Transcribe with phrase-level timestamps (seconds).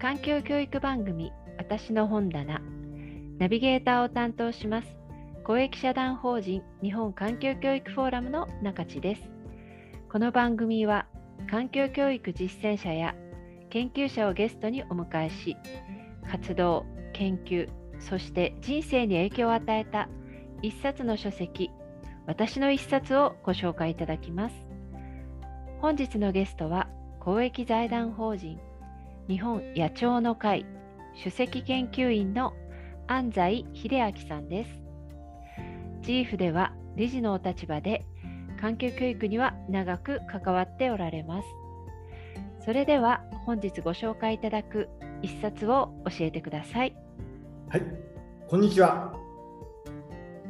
[0.00, 2.62] 環境教育番組私の本棚。
[3.38, 4.88] ナビゲーターを担当します
[5.44, 9.22] 公益社団法人日本環境教育フォーラムの中地です。
[10.10, 11.06] この番組は
[11.50, 13.14] 環境教育実践者や
[13.68, 15.54] 研究者をゲストにお迎えし
[16.30, 20.08] 活動研究そして人生に影響を与えた
[20.62, 21.70] 一冊の書籍
[22.26, 24.54] 私の一冊をご紹介いただきます。
[25.82, 28.58] 本日のゲストは公益財団法人
[29.30, 30.66] 日本野鳥の会
[31.16, 32.52] 首席研究員の
[33.06, 34.70] 安西秀明さんです。
[36.02, 38.04] チーフでは理事のお立場で
[38.60, 41.48] 環境教育には長く関わっておられます。
[42.64, 44.88] それでは本日ご紹介いただく
[45.22, 46.96] 一冊を教えてください。
[47.68, 47.82] はい、
[48.48, 49.14] こんにちは。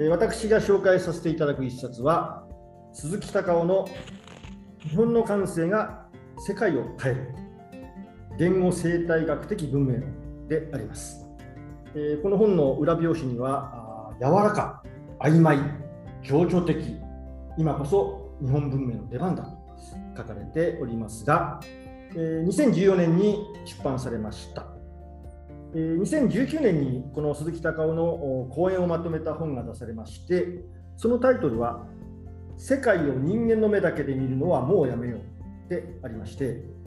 [0.09, 2.47] 私が紹介させていただく一冊は
[2.95, 3.87] 鈴木隆夫の
[4.79, 6.07] 日本の感性が
[6.39, 7.50] 世界を変える
[8.41, 11.27] 言語生態学的文明論であります。
[11.95, 14.83] えー、この本の裏表紙には、柔らか、
[15.19, 15.59] 曖昧、
[16.23, 16.97] 情緒的、
[17.59, 19.51] 今こそ日本文明の出番だと
[20.17, 21.61] 書かれておりますが、
[22.15, 24.65] えー、2014年に出版されました。
[25.75, 30.65] えー、2019年にこの鈴木隆夫の講演をまとめた本が出されまして、
[30.97, 31.85] そのタイトルは、
[32.57, 36.80] 世界を人間の目だけで見るのはもうやめようでありまして、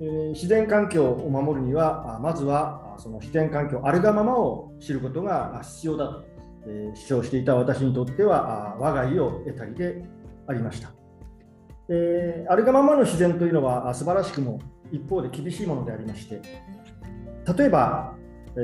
[0.00, 6.24] え、自然環境を守るにはまずはその自然環境あるがままを知ることが必要だと、
[6.66, 10.02] え、主張していた私にとっては我が意を得たりで
[10.46, 10.90] ありました、
[11.88, 14.60] え、あるがままの自然というのは素晴らしくも
[14.92, 16.40] 一方で厳しいものでありまして
[17.56, 18.14] 例えば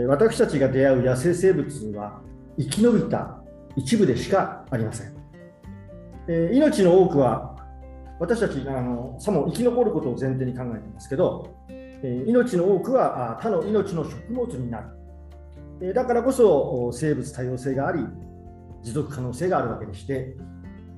[0.08, 2.22] 私たちが出会う野生生物は
[2.58, 3.42] 生き延びた
[3.76, 5.12] 一部でしかありません、
[6.54, 7.56] 命の多くは
[8.18, 14.86] 私たちあのさも生き残ることを前提に考えていますけど、え命の多くは他の命の食物になる、
[15.80, 18.04] えだからこそ生物多様性があり
[18.82, 20.36] 持続可能性があるわけでして、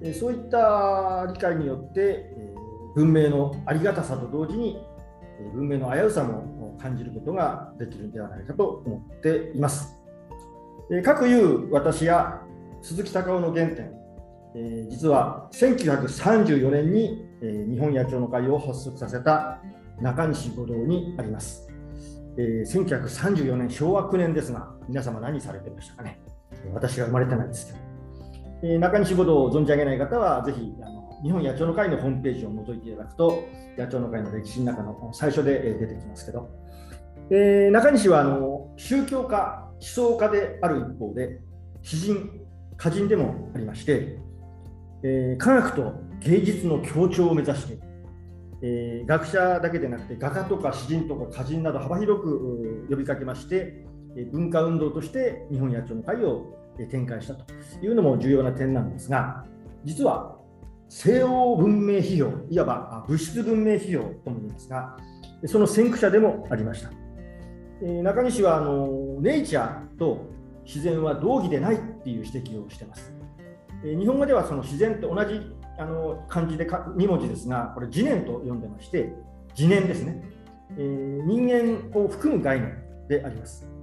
[0.02, 2.00] えそういった理解によって、
[2.36, 2.54] え
[2.94, 4.78] 文明のありがたさと同時に
[5.54, 9.96] 文明の危うさも感じることができるのではないかと思っています。
[11.02, 12.42] かくいう私や
[12.82, 14.03] 鈴木隆夫の原点
[14.54, 19.60] え、実は1934年に、え、日本野鳥の会を発足させた
[20.00, 21.68] 中西五道にあります、
[22.36, 26.20] えー、1934年昭和9年ですが皆様何されてましたかね？
[26.72, 27.78] 私が生まれてないですけど、
[28.62, 33.42] え、中西五道を存じ上げない方はぜひあの日本野鳥の会のホームページを覗いていただくと
[33.76, 36.48] 野鳥の会の歴史の中の最初で出てきますけど、
[37.30, 41.40] え、中西はあの宗教家思想家である一方で
[41.82, 42.30] 詩人
[42.78, 44.18] 歌人でもありまして
[45.06, 47.78] えー、科学と芸術の協調を目指して、
[48.62, 53.84] えー、学者だけでなくて画家とか詩人とか歌人など幅広く呼びかけまして、
[54.16, 56.56] え文化運動として日本野鳥の会を
[56.90, 57.44] 展開したと
[57.82, 59.44] いうのも重要な点なんですが
[59.84, 60.36] 実は
[60.88, 64.96] 西欧文明批評いわば物質文明批評とも言いますが
[65.46, 66.90] その先駆者でもありました、
[67.82, 70.26] え中西はあのネイチャーと
[70.64, 73.23] 自然は同義でないっていう指摘をしてます。
[73.84, 75.40] 日本語ではその自然と同じ
[75.78, 79.12] あの漢字でか2文字ですが、これ、自然と呼んでまして、
[79.56, 80.22] 自然ですね、
[80.76, 82.76] えー、人間を含む概念
[83.08, 83.74] であります。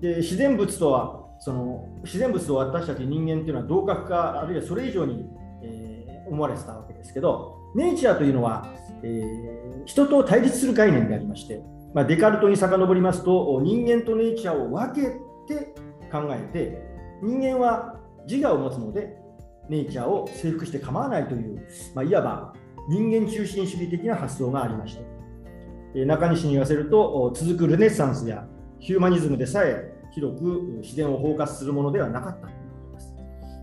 [0.00, 5.26] で自然物とはその自然物と私たち人間というのは同格かあるいはそれ以上に、
[5.62, 8.68] えー、思われてたわけですけどネイチャーというのは、
[9.02, 11.62] えー、人と対立する概念でありまして、
[11.94, 15.08] まあ、デカルトに遡りますと人間とネイチャーを分け
[15.48, 15.74] て
[16.12, 16.82] 考えて
[17.22, 17.96] 人間は
[18.28, 19.16] 自我を持つので
[19.68, 22.52] ネイチャーを征服して構わないという、まあ、いわば
[22.88, 24.98] 人間中心主義的な発想がありまし
[25.94, 28.46] て、中西に言わせると続くルネッサンスや
[28.78, 33.14] ヒューマニズムでさえ広く自然を包括するものではなかったということです。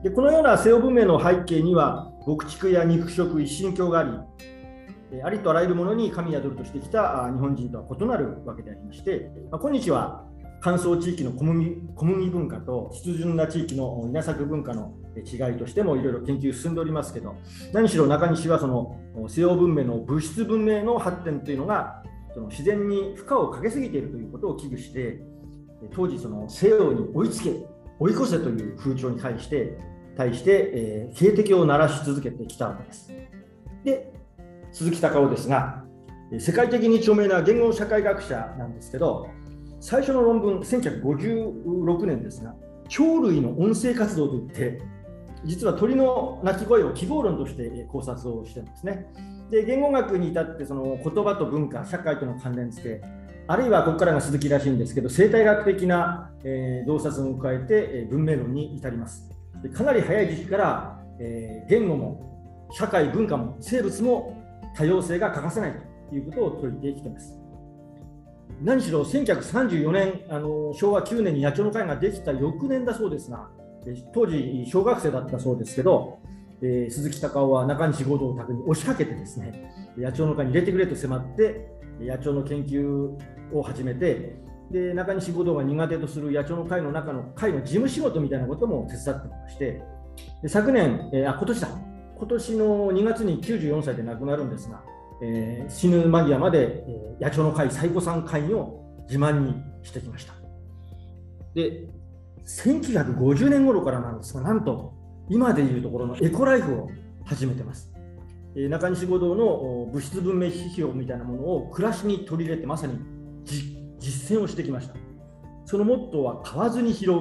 [0.03, 4.11] でこのような西欧文明の背景には牧畜や肉食一神教があり
[5.23, 10.23] ありとあらゆるものに神宿るとしてきた日本人とは異なるわけでありまして、まあ、今日は
[10.61, 17.35] 乾燥地域の小麦小麦文化と湿潤な地域の稲作文化の違いとしてもいろいろ研究進んでおりますけど
[17.73, 22.03] 何しろ中西はその西洋文明の物質文明の発展というのが
[22.33, 25.19] その自然に負荷をかけすぎているということを危惧して
[25.93, 27.55] 当時その西洋に追いつけ
[27.99, 29.77] 追い越せという風潮に対して
[30.15, 33.11] 対して、えー、警笛を鳴らし続けてきたわけです。
[33.83, 34.13] で
[34.71, 35.83] 鈴木隆夫ですが
[36.39, 39.27] 世界的に著名な言語社会学者なんですけど
[39.81, 42.53] 最初の論文1956年ですが
[42.87, 44.79] 鳥類の音声活動といって
[45.43, 49.07] 実は鳥の鳴き声を記号論として考察をしてるんですね。
[49.49, 53.01] で言語学に至ってその言葉と文化社会との関連付け
[53.47, 59.29] あるいはここからが鈴木らしいんですけど生態学的な、えー、洞察を加えて、えー、文明論に至ります
[59.61, 64.41] でかなり早い時期から、えー、言語も社会文化も生物も
[64.77, 65.73] 多様性が欠かせない
[66.09, 67.40] ということを説いてきています
[68.61, 73.49] 何しろ1934年あの昭和9年に野鳥の会ができた翌年だそうですが
[74.13, 76.19] 当時小学生だったそうですけど、
[76.61, 81.67] えー、鈴木隆夫は中西合同宅に押しかけてですね野鳥の会に入れてくれと迫って
[81.99, 83.17] 野鳥の研究
[83.51, 84.35] を始めて
[84.71, 89.81] で中西合同が苦手とする野鳥の会の中の会の事務仕事みたいなことも手伝ってまして
[90.43, 91.91] で昨年、えー、あ今年だ。
[92.21, 94.83] 今年の2月に94歳で亡くなるんですが、
[95.21, 100.33] えー、死ぬ間際まで、えー、野鳥の会最古参会員を自慢にしてきました。
[101.53, 101.87] で
[102.45, 104.93] 1950年頃からなんですがなんと
[105.29, 106.89] 今でいうところのエコライフを
[107.25, 107.91] 始めてます。
[108.55, 112.99] え中西五道の物質文明指標みたいなものを暮らしに取り入れてまさに
[113.99, 114.95] 実践をしてきました。
[115.65, 117.15] そのモットーは買わずに拾う。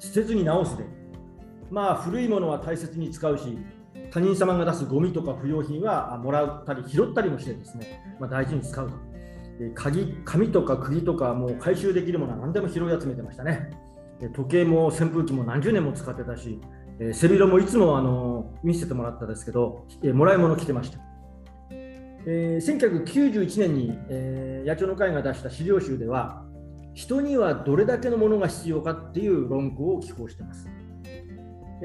[0.00, 0.84] 捨てずに直すで。
[1.70, 3.58] まあ古いものは大切に使うし
[4.14, 8.96] 他人様が出すゴミとか不要品はもらったり拾ったりもしてですね、まあ、大事に使うと
[9.74, 13.70] 鍵紙とか釘とかもう回収できるものは何でも拾い集めてましたね
[14.34, 16.60] 時計も扇風機も何十年も使ってたし
[17.00, 20.98] え、背広もいつもあの見せてもらったんですけど、え、もらい物着てました。
[22.26, 26.44] えー、1991年に、えー、野鳥の会が出した資料集では、
[26.94, 30.68] 人にはどれだけのものが必要かっていう論考を寄稿してます。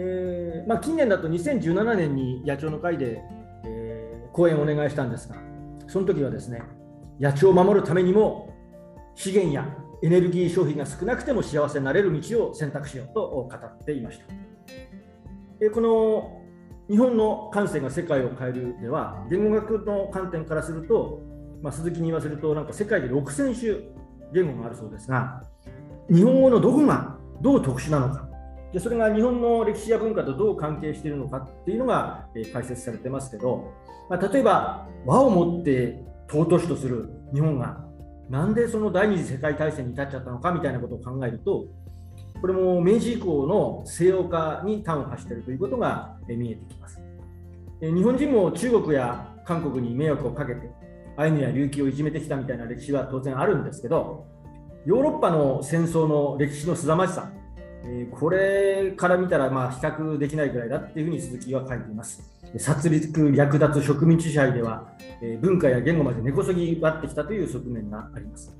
[0.01, 3.21] えーまあ、近年だと2017年に野鳥の会で、
[3.65, 5.35] えー、講演をお願いしたんですが、
[5.87, 6.61] その時はですね、
[7.19, 8.53] 野鳥を守るためにも
[9.15, 9.67] 資源や
[10.01, 14.25] エネルギー消費が少なくても幸せになれる道を選択しようと語っていました。
[15.73, 16.39] この
[16.89, 21.21] 日本の感性が世界を変えるでは言語学の観点からすると、
[21.61, 23.91] まあ、鈴木に言わせるとなんか世界で6000種
[24.33, 25.43] 言語があるそうですが
[26.09, 28.28] 日本語のどこがどう特殊なのか
[28.73, 33.73] でそれが日本の歴史や文化とどう関係しているのかっていうのが、え解説されてますけど、
[34.09, 37.83] まあ、例えば和をもって尊しとする日本が
[38.29, 41.65] なんでその第二次世界大戦に至っちゃったのかみたいなことを考えると
[42.41, 47.01] これも明治以降の西洋化に端を発しているということが見えてきます。
[47.81, 50.69] 日本人も中国や韓国に迷惑をかけて
[51.17, 54.27] アイヌや琉球をいじめてきたみたいな歴史は当然あるんですけど
[54.85, 57.31] ヨーロッパの戦争の歴史のすざまじさ
[57.91, 62.21] えこれから見たらまあ比較できないぐらいだっていうふうに鈴木は書いています。
[62.57, 68.55] 殺戮、略奪、植民地支配ではえ文化や言語まで根こそぎ割ってきたという側面があります。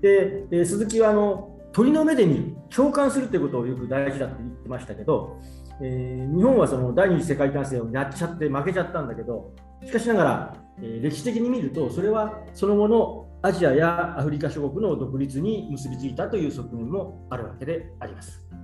[0.00, 5.40] でえ鈴木はあの鳥の目で見る共感するということをよく大事だって言ってましたけど、
[5.80, 9.54] えー、日本はその第二次世界大戦をやっちゃって負けちゃったんだけど
[9.84, 18.61] しかしながら、えー、歴史的に見るとそれはその後のアジアやアフリカ諸国の独立に結びついたという側面もあるわけであります。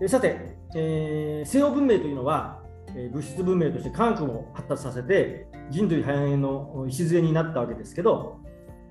[0.00, 2.60] えさて、えー、西洋文明というのは、
[2.94, 8.38] え物質文明として科学を発達させて人類繁栄の礎になったわけですけど、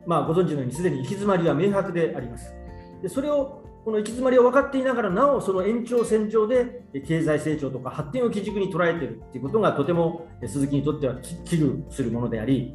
[0.06, 2.54] まあ、ご存知のようにすでに行き詰まりは明白であります。
[3.02, 12.74] でそれをこの行き詰まりを分かっていながらなおその延長線上で経済成長とか発展を基軸に捉えているということがとても鈴木にとっては危惧するものであり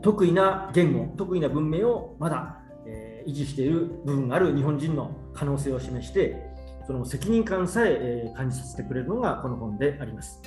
[0.00, 2.62] 得意な言語得意な文明をまだ
[3.26, 6.55] 維持している部分がある日本人の可能性を示して
[6.86, 10.40] その責任感さえ感じさせてくれるのがこの本であります。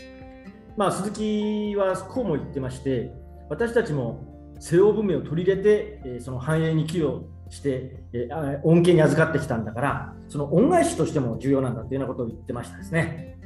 [0.78, 3.12] まあ、鈴木はこうも言ってまして
[3.50, 13.38] 私たちも西欧文明を取り入れてその繁栄に寄与して、えー、恩恵に預かってきたんだからその恩返しとしても重要なんだというようなことを言ってましたですね。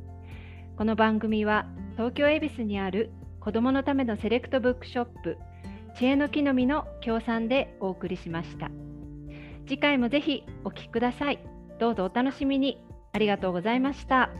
[0.77, 3.13] この番組は東京恵比寿にある
[3.45, 5.37] 子どものためのセレクトブックショップ
[5.99, 8.71] 知恵の木の実の協賛でお送りしました。
[9.67, 11.39] 次回もぜひお聴きください。
[11.79, 12.83] どうぞお楽しみに。
[13.13, 14.31] ありがとうございました。